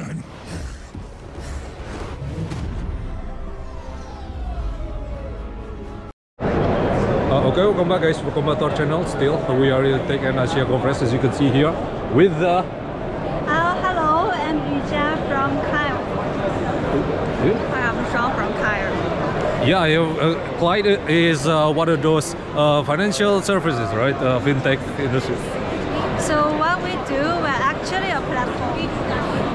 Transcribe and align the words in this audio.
Uh, 0.00 0.10
okay, 7.48 7.62
welcome 7.62 7.88
back 7.88 8.02
guys, 8.02 8.20
welcome 8.22 8.46
back 8.46 8.58
to 8.58 8.64
our 8.64 8.76
channel 8.76 9.04
still. 9.06 9.38
We 9.56 9.70
are 9.70 9.84
in 9.84 9.98
Tech 10.08 10.22
in 10.22 10.38
Asia 10.38 10.64
conference 10.64 11.02
as 11.02 11.12
you 11.12 11.18
can 11.20 11.32
see 11.32 11.48
here 11.48 11.70
with 12.12 12.36
the... 12.40 12.48
Uh, 12.48 12.64
hello, 13.82 14.30
I'm 14.30 14.58
Yujia 14.58 15.16
from 15.28 15.58
Klide. 15.68 15.98
Hi, 17.70 17.80
I'm 17.88 18.04
Sean 18.10 18.34
from 18.34 18.52
Klide. 18.54 19.68
Yeah, 19.68 19.82
uh, 19.82 20.58
Klide 20.58 21.08
is 21.08 21.46
uh, 21.46 21.72
one 21.72 21.88
of 21.88 22.02
those 22.02 22.34
uh, 22.54 22.82
financial 22.82 23.40
services, 23.42 23.94
right? 23.94 24.14
Uh, 24.14 24.40
fintech 24.40 24.80
industry. 24.98 25.36
So 26.24 26.56
what 26.56 26.82
we 26.82 26.92
do, 27.04 27.20
we're 27.20 27.62
actually 27.72 28.08
a 28.08 28.20
platform. 28.32 28.78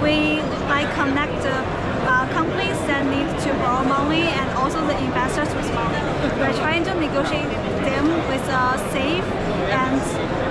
We 0.03 0.39
like 0.69 0.93
connect 0.93 1.41
the 1.41 1.57
uh, 2.05 2.29
companies 2.31 2.77
that 2.85 3.03
need 3.09 3.27
to 3.41 3.53
borrow 3.57 3.83
money 3.83 4.21
and 4.21 4.51
also 4.51 4.85
the 4.85 4.95
investors 5.03 5.49
with 5.55 5.65
money. 5.73 5.97
We're 6.37 6.53
trying 6.53 6.83
to 6.83 6.93
negotiate 6.93 7.49
them 7.49 8.05
with 8.29 8.45
a 8.49 8.77
safe 8.93 9.25
and 9.73 9.99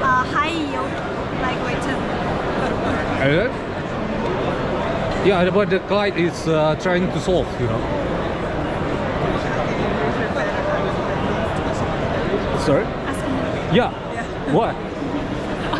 uh, 0.02 0.24
high 0.34 0.50
yield 0.50 0.90
like 1.40 1.58
return. 1.70 2.02
Uh, 3.22 3.46
yeah, 5.24 5.48
what 5.50 5.70
the 5.70 5.78
Klide 5.78 6.16
is 6.16 6.48
uh, 6.48 6.74
trying 6.80 7.06
to 7.12 7.20
solve, 7.20 7.46
you 7.60 7.68
know. 7.68 7.80
Sorry? 12.66 12.84
Me. 12.84 13.76
Yeah. 13.76 13.92
What? 14.52 14.87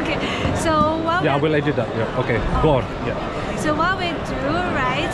Okay, 0.08 0.56
so 0.56 0.96
what 1.04 1.22
Yeah, 1.22 1.36
we 1.36 1.42
will 1.42 1.54
edit 1.54 1.76
that. 1.76 1.88
Yeah. 1.96 2.20
Okay. 2.24 2.38
Go 2.62 2.80
on. 2.80 2.84
Yeah. 3.04 3.16
So 3.60 3.74
what 3.74 3.98
we 3.98 4.08
do, 4.24 4.40
right? 4.72 5.12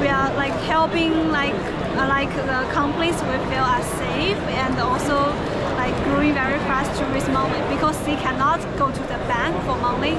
We 0.00 0.06
are 0.06 0.30
like 0.38 0.54
helping 0.70 1.30
like 1.32 1.58
uh, 1.98 2.06
like 2.06 2.30
the 2.30 2.60
companies 2.70 3.18
we 3.26 3.34
feel 3.50 3.66
are 3.66 3.82
safe 3.98 4.38
and 4.62 4.78
also 4.78 5.34
like 5.74 5.94
growing 6.06 6.34
very 6.34 6.58
fast 6.70 6.94
to 7.00 7.04
raise 7.10 7.28
money 7.30 7.58
because 7.74 7.98
they 8.06 8.14
cannot 8.16 8.60
go 8.78 8.86
to 8.92 9.02
the 9.10 9.18
bank 9.26 9.58
for 9.66 9.74
money, 9.82 10.14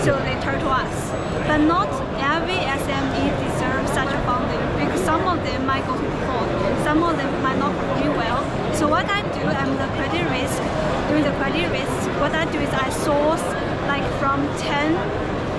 so 0.00 0.16
they 0.24 0.40
turn 0.40 0.58
to 0.60 0.70
us. 0.72 0.96
But 1.44 1.58
not 1.58 1.90
every 2.16 2.56
SME 2.56 3.24
deserves 3.44 3.92
such 3.92 4.08
a 4.08 4.20
funding 4.24 4.62
because 4.80 5.04
some 5.04 5.20
of 5.28 5.44
them 5.44 5.66
might 5.66 5.84
go 5.84 5.92
to 6.00 6.06
default, 6.16 6.48
some 6.88 7.02
of 7.02 7.12
them 7.18 7.28
might 7.42 7.58
not 7.58 7.76
perform 7.76 8.16
well. 8.16 8.40
So 8.72 8.88
what 8.88 9.04
I 9.04 9.20
do, 9.36 9.44
I'm 9.44 9.76
the 9.76 9.88
credit 10.00 10.24
risk. 10.32 10.62
During 11.10 11.24
the 11.24 11.34
credit 11.42 11.68
risk, 11.74 12.08
what 12.22 12.32
I 12.32 12.44
do 12.52 12.58
is 12.60 12.70
I 12.70 12.88
source 13.10 13.46
like 13.92 14.06
from 14.20 14.38
10 14.58 14.94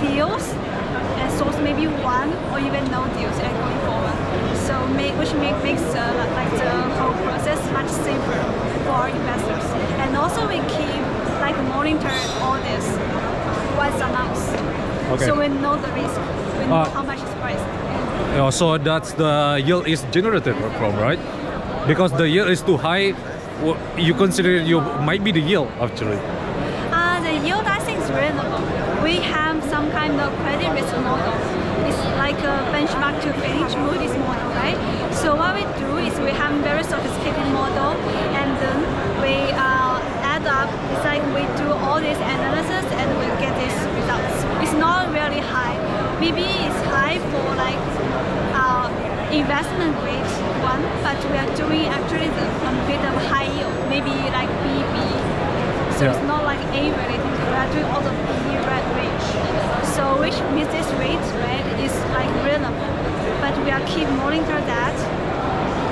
deals 0.05 0.43
and 1.19 1.27
source 1.39 1.57
maybe 1.67 1.85
one 2.15 2.29
or 2.51 2.59
even 2.67 2.83
no 2.95 3.01
deals 3.19 3.37
and 3.45 3.53
going 3.63 3.79
forward. 3.87 4.17
So 4.67 4.75
make, 4.99 5.13
which 5.19 5.33
make, 5.43 5.57
makes 5.67 5.83
uh, 5.93 6.03
like 6.39 6.51
the 6.63 6.71
whole 6.99 7.15
process 7.27 7.59
much 7.77 7.89
safer 8.07 8.39
for 8.85 8.93
our 9.01 9.09
investors. 9.09 9.65
And 10.01 10.15
also 10.15 10.41
we 10.47 10.59
keep 10.77 11.03
like 11.45 11.57
monitor 11.75 12.17
all 12.43 12.57
this 12.69 12.85
once 13.83 13.99
announced. 14.07 14.51
Okay. 15.13 15.25
So 15.27 15.31
we 15.41 15.47
know 15.63 15.75
the 15.85 15.91
risk, 15.99 16.19
we 16.57 16.63
know 16.67 16.87
Uh, 16.87 16.89
how 16.97 17.03
much 17.03 17.19
is 17.27 17.33
priced. 17.43 17.67
Uh, 18.39 18.49
so 18.59 18.77
that's 18.77 19.11
the 19.23 19.61
yield 19.65 19.85
is 19.87 20.01
generated 20.15 20.55
from, 20.79 20.95
right? 21.07 21.19
Because 21.85 22.11
the 22.13 22.27
yield 22.33 22.49
is 22.49 22.61
too 22.61 22.77
high, 22.77 23.13
you 23.97 24.13
consider 24.13 24.51
you 24.71 24.79
might 25.09 25.23
be 25.27 25.31
the 25.33 25.43
yield 25.51 25.67
actually. 25.81 26.19
The 27.31 27.37
yield 27.47 27.63
I 27.63 27.79
think 27.79 27.99
is 28.03 28.11
reasonable. 28.11 28.59
We 29.07 29.15
have 29.23 29.63
some 29.71 29.89
kind 29.91 30.19
of 30.19 30.29
credit 30.43 30.67
risk 30.75 30.91
model. 30.99 31.31
It's 31.87 32.01
like 32.19 32.35
a 32.43 32.55
benchmark 32.75 33.15
to 33.23 33.29
Fitch 33.39 33.73
Moody's 33.79 34.11
model, 34.19 34.49
right? 34.59 34.75
So 35.15 35.35
what 35.39 35.55
we 35.55 35.63
do 35.79 35.95
is 36.03 36.11
we 36.19 36.31
have 36.35 36.51
very 36.59 36.83
sophisticated 36.83 37.47
model 37.55 37.95
and 38.35 38.49
then 38.59 38.77
we 39.23 39.35
uh, 39.55 39.95
add 40.27 40.43
up. 40.45 40.67
It's 40.91 41.05
like 41.07 41.23
we 41.31 41.47
do 41.55 41.71
all 41.71 42.01
this 42.03 42.19
analysis 42.19 42.83
and 42.99 43.07
we 43.15 43.27
get 43.39 43.55
these 43.63 43.79
results. 43.95 44.37
It's 44.63 44.75
not 44.75 45.07
really 45.15 45.39
high. 45.39 45.79
Maybe 46.19 46.43
it's 46.43 46.81
high 46.91 47.17
for 47.31 47.47
like 47.55 47.79
uh, 48.59 48.91
investment 49.31 49.95
grade 50.03 50.27
one, 50.67 50.83
but 50.99 51.15
we 51.31 51.37
are 51.39 51.51
doing 51.55 51.87
actually 51.87 52.27
the 52.27 52.45
a 52.67 52.71
bit 52.91 52.99
of 53.07 53.15
high 53.31 53.47
yield, 53.55 53.75
maybe 53.87 54.11
like 54.35 54.51
BB. 54.67 54.95
So 55.97 56.05
Yeah. 56.05 56.13
it's 56.17 56.27
not 56.27 56.43
like 56.45 56.60
A 56.79 56.81
related. 57.01 57.31
We 57.49 57.55
are 57.61 57.69
doing 57.73 57.85
all 57.93 58.01
the 58.01 58.13
B 58.43 58.55
red 58.71 58.85
range. 58.99 59.27
So 59.95 60.03
which 60.23 60.37
means 60.55 60.69
this 60.77 60.87
rate, 61.03 61.25
right, 61.45 61.65
is 61.85 61.93
like 62.17 62.31
reasonable. 62.45 62.89
But 63.43 63.53
we 63.65 63.71
are 63.71 63.83
keep 63.93 64.07
monitor 64.23 64.59
that. 64.73 64.95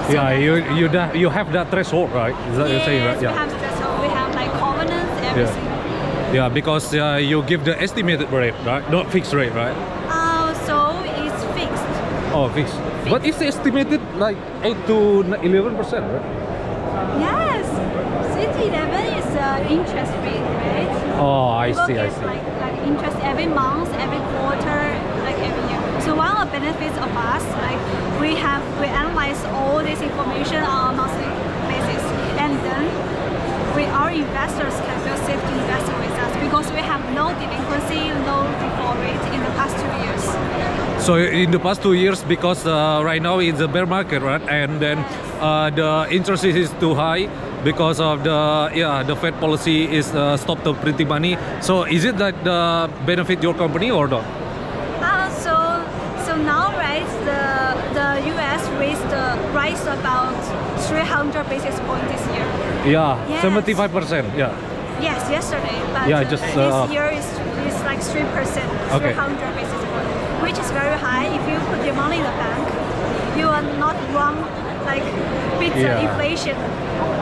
So 0.07 0.13
Yeah, 0.13 0.29
that- 0.29 0.41
you 0.41 0.53
you 0.79 0.88
da- 0.88 1.13
you 1.13 1.29
have 1.29 1.51
that 1.53 1.69
threshold, 1.72 2.09
right? 2.12 2.35
Is 2.51 2.57
that 2.57 2.69
you're 2.72 2.85
saying, 2.90 3.03
right? 3.06 3.22
Yes, 3.22 3.34
we 3.34 3.38
have 3.41 3.51
that. 3.62 3.73
So 3.81 3.85
we 4.03 4.07
have 4.19 4.29
like 4.35 4.51
covenants, 4.63 5.13
everything. 5.29 5.66
Yeah, 6.34 6.47
because 6.50 6.94
uh, 6.94 7.17
you 7.31 7.41
give 7.44 7.66
the 7.66 7.75
estimated 7.81 8.29
rate, 8.31 8.53
right? 8.66 8.84
Not 8.91 9.11
fixed 9.11 9.34
rate, 9.34 9.53
right? 9.53 9.75
Uh, 10.07 10.53
so 10.67 10.75
it's 11.25 11.41
fixed. 11.57 11.90
Oh, 12.34 12.47
fixed. 12.53 12.78
But 13.09 13.25
it's 13.25 13.41
estimated 13.41 14.01
like 14.17 14.38
eight 14.63 14.78
to 14.88 14.97
eleven 15.41 15.75
percent, 15.75 16.06
right? 16.13 16.25
Yes. 17.25 17.59
City 18.39 18.69
eleven 18.72 19.03
is 19.19 19.25
uh, 19.35 19.67
interest 19.69 20.13
rate, 20.23 20.47
right? 20.63 20.91
Oh, 21.19 21.50
I 21.50 21.75
People 21.75 21.88
see, 21.88 21.97
I 22.00 22.07
see. 22.07 22.23
Like, 22.23 22.45
like 22.63 22.77
interest 22.88 23.17
every 23.19 23.47
month, 23.47 23.91
every 24.00 24.22
quarter, 24.31 24.81
like 25.27 25.39
every 25.44 25.63
year. 25.67 25.81
So 26.00 26.16
one 26.16 26.31
of 26.31 26.39
the 26.39 26.51
benefits 26.57 26.95
of 27.03 27.11
us, 27.11 27.44
like 27.67 27.79
we 28.23 28.35
have 28.39 28.63
we 28.79 28.88
analyze 28.88 29.44
all 29.59 29.79
this 29.79 29.99
information 30.01 30.63
on 30.63 30.94
a 30.94 30.95
monthly 30.95 31.28
basis, 31.67 32.03
and 32.39 32.55
then 32.63 32.83
we 33.75 33.83
our 33.99 34.11
investors 34.11 34.75
can 34.88 34.97
feel 35.03 35.19
safe 35.28 35.41
to 35.41 35.53
invest 35.59 35.88
with 35.99 36.16
us 36.23 36.31
because 36.39 36.72
we 36.72 36.79
have 36.79 37.03
no 37.11 37.35
delinquency, 37.44 38.07
no 38.23 38.47
default 38.63 38.97
rate 39.03 39.25
in 39.35 39.44
the 39.44 39.51
past 39.59 39.75
two 39.83 39.91
years. 39.99 40.23
So 41.03 41.16
in 41.16 41.51
the 41.51 41.59
past 41.59 41.81
two 41.81 41.94
years, 41.94 42.23
because 42.23 42.66
uh, 42.66 43.01
right 43.03 43.22
now 43.22 43.39
it's 43.39 43.59
a 43.59 43.67
bear 43.67 43.85
market, 43.85 44.22
right? 44.22 44.41
And 44.47 44.79
then 44.79 44.99
uh, 45.41 45.72
the 45.72 46.07
interest 46.09 46.45
rate 46.45 46.55
is 46.55 46.72
too 46.79 46.95
high 46.95 47.28
because 47.64 48.00
of 48.00 48.24
the 48.24 48.72
yeah 48.74 49.03
the 49.03 49.16
Fed 49.16 49.40
policy 49.40 49.84
is 50.00 50.14
uh, 50.16 50.38
stop 50.38 50.64
the 50.64 50.74
printing 50.74 51.08
money. 51.08 51.38
So 51.62 51.84
is 51.84 52.06
it 52.06 52.18
that 52.18 52.44
the 52.44 52.90
benefit 53.06 53.44
your 53.44 53.53
company 53.53 53.92
or 53.92 54.08
not? 54.08 54.24
Uh, 55.02 55.30
so 55.44 55.53
so 56.25 56.36
now 56.38 56.72
right 56.78 57.08
the 57.30 57.42
the 57.97 58.08
US 58.34 58.62
raised 58.80 59.03
the 59.09 59.25
price 59.52 59.81
about 59.84 60.36
300 60.88 61.50
basis 61.50 61.80
points 61.81 62.08
this 62.12 62.24
year. 62.36 62.47
Yeah, 62.86 63.20
Yes. 63.30 63.42
seventy-five 63.42 63.91
percent. 63.91 64.28
Yeah. 64.38 64.56
Yes, 65.02 65.30
yesterday, 65.31 65.80
but 65.94 66.09
Yeah, 66.09 66.20
uh, 66.20 66.30
just, 66.30 66.44
this 66.44 66.58
uh, 66.58 66.88
year 66.91 67.08
is, 67.08 67.24
is 67.68 67.78
like 67.88 68.02
three 68.03 68.28
percent, 68.36 68.68
Okay. 68.91 69.00
three 69.00 69.14
hundred 69.16 69.52
basis 69.56 69.81
points, 69.91 70.12
which 70.44 70.58
is 70.59 70.70
very 70.72 70.97
high. 71.00 71.28
If 71.31 71.44
you 71.47 71.56
put 71.72 71.86
your 71.88 71.96
money 71.96 72.18
in 72.20 72.24
the 72.24 72.36
bank, 72.36 72.68
you 73.40 73.47
are 73.47 73.64
not 73.80 73.96
wrong, 74.12 74.36
like 74.85 75.03
beat 75.59 75.73
the 75.73 75.90
Yeah. 75.90 76.06
inflation, 76.07 76.56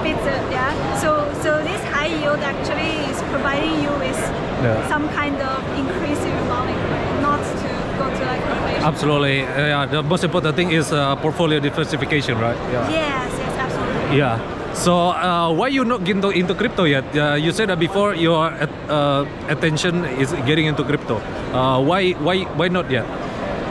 beat 0.03 0.19
the 0.27 0.35
yeah. 0.51 0.71
So 1.01 1.09
so 1.43 1.61
this 1.63 1.81
high 1.93 2.11
yield 2.21 2.39
actually 2.41 2.91
is 3.11 3.19
providing 3.33 3.75
you 3.83 3.91
with 4.03 4.19
Yeah. 4.63 4.87
some 4.89 5.05
kind 5.19 5.37
of 5.41 5.57
increase 5.77 6.21
in 6.25 6.35
money, 6.49 6.75
not 7.21 7.41
to 7.61 7.69
go 7.99 8.05
to 8.17 8.21
like 8.31 8.41
inflation. 8.53 8.83
Absolutely. 8.83 9.37
Uh, 9.45 9.67
yeah, 9.73 9.85
the 9.85 10.01
most 10.03 10.23
important 10.23 10.55
thing 10.55 10.71
is 10.71 10.91
uh, 10.91 11.15
portfolio 11.17 11.59
diversification, 11.59 12.37
right? 12.39 12.57
Yeah. 12.73 12.89
Yes, 12.89 13.29
yes, 13.39 13.53
absolutely. 13.65 14.17
Yeah. 14.17 14.37
So 14.73 14.93
uh, 15.09 15.49
why 15.57 15.69
you 15.69 15.83
not 15.85 16.07
into 16.07 16.29
into 16.29 16.53
crypto 16.53 16.83
yet? 16.85 17.03
Uh, 17.15 17.33
you 17.33 17.51
said 17.51 17.69
that 17.69 17.79
before 17.79 18.13
your 18.13 18.45
at, 18.45 18.69
uh, 18.89 19.25
attention 19.49 20.05
is 20.21 20.29
getting 20.45 20.65
into 20.69 20.83
crypto. 20.83 21.17
Uh, 21.49 21.81
why 21.81 22.11
why 22.21 22.45
why 22.59 22.67
not 22.69 22.85
yet? 22.91 23.05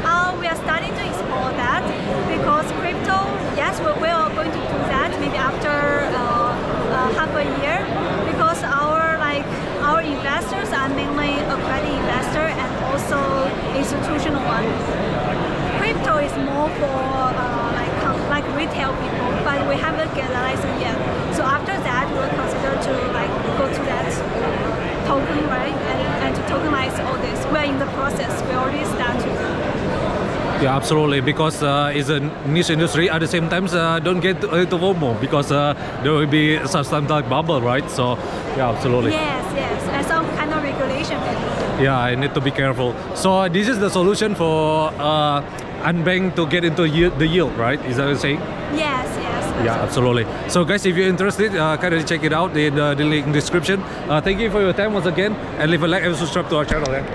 Uh, 0.03 0.35
we 0.41 0.47
are 0.51 0.59
starting 0.67 0.91
to 0.99 1.03
explore 1.07 1.51
that 1.63 1.83
because 2.27 2.67
we, 3.81 3.93
we 4.03 4.09
are 4.09 4.31
going 4.35 4.51
to 4.51 4.63
do 4.73 4.79
that 4.89 5.11
maybe 5.21 5.37
after 5.37 5.69
uh, 5.69 6.17
uh, 6.17 7.09
half 7.19 7.33
a 7.37 7.45
year 7.61 7.85
because 8.31 8.63
our 8.65 9.19
like 9.19 9.45
our 9.85 10.01
investors 10.01 10.73
are 10.73 10.89
mainly 10.89 11.37
a 11.37 11.57
credit 11.69 11.93
investor 11.93 12.47
and 12.49 12.71
also 12.89 13.19
institutional 13.77 14.41
one. 14.49 14.65
Crypto 15.77 16.17
is 16.25 16.33
more 16.49 16.71
for 16.81 16.97
uh, 17.37 17.77
like 17.77 17.95
like 18.33 18.47
retail 18.57 18.97
people, 19.03 19.29
but 19.45 19.61
we 19.69 19.77
haven't 19.77 20.09
get 20.15 20.31
a 20.31 20.41
license 20.41 20.81
yet. 20.81 20.97
So 21.37 21.43
after 21.45 21.77
that, 21.77 22.09
we'll 22.17 22.33
consider 22.33 22.73
to 22.73 22.93
like 23.13 23.33
go 23.61 23.69
to 23.69 23.83
that 23.93 24.09
token, 25.05 25.45
right, 25.53 25.77
and, 25.93 26.01
and 26.25 26.33
to 26.35 26.43
tokenize 26.49 26.97
all 27.05 27.19
this. 27.21 27.45
We're 27.53 27.69
in 27.69 27.79
the 27.79 27.91
process. 27.93 28.33
We 28.49 28.55
already 28.57 28.85
started. 28.85 29.36
Yeah, 30.63 30.75
absolutely. 30.75 31.21
Because 31.21 31.63
uh, 31.63 31.93
it's 31.95 32.09
a 32.09 32.21
niche 32.49 32.71
industry. 32.71 33.11
At 33.11 33.21
the 33.21 33.29
same 33.29 33.49
time, 33.49 33.67
uh, 33.67 33.99
don't 33.99 34.21
get 34.21 34.43
into 34.43 34.79
FOMO 34.79 35.21
because 35.21 35.53
uh, 35.53 35.75
there 36.03 36.13
will 36.13 36.27
be 36.27 36.59
like 36.59 37.29
bubble, 37.29 37.61
right? 37.61 37.89
So 37.91 38.17
yeah, 38.57 38.71
absolutely. 38.71 39.13
Yes, 39.13 39.45
yes, 39.55 39.83
and 39.89 40.07
some 40.07 40.27
kind 40.37 40.53
of 40.53 40.63
regulation. 40.63 41.21
Yeah, 41.83 41.99
I 41.99 42.15
need 42.15 42.33
to 42.35 42.41
be 42.41 42.51
careful. 42.51 42.95
So 43.15 43.49
this 43.49 43.69
is 43.69 43.79
the 43.79 43.91
solution 43.91 44.35
for 44.35 44.91
uh, 44.99 45.43
unbank 45.83 46.35
to 46.37 46.47
get 46.47 46.65
into 46.65 46.89
yield, 46.89 47.19
the 47.19 47.27
yield, 47.27 47.53
right? 47.59 47.79
Is 47.85 47.99
that 47.99 48.05
what 48.05 48.11
you're 48.13 48.19
saying? 48.19 48.41
Yes, 48.73 49.07
yes. 49.21 49.65
Yeah, 49.65 49.83
absolutely. 49.83 50.27
So 50.49 50.65
guys, 50.65 50.87
if 50.87 50.97
you're 50.97 51.09
interested, 51.09 51.55
uh, 51.55 51.77
kindly 51.77 52.03
check 52.05 52.25
it 52.25 52.33
out 52.33 52.57
in 52.57 52.75
the, 52.75 52.95
the 52.95 53.05
link 53.05 53.31
description. 53.33 53.83
Uh, 54.09 54.21
thank 54.23 54.41
you 54.41 54.51
for 54.51 54.63
your 54.63 54.73
time 54.73 54.95
once 54.95 55.07
again, 55.07 55.35
and 55.59 55.71
leave 55.71 55.83
a 55.83 55.89
like 55.89 56.03
and 56.03 56.17
subscribe 56.17 56.49
to 56.49 56.57
our 56.57 56.65
channel. 56.65 56.91
Yeah. 56.91 57.07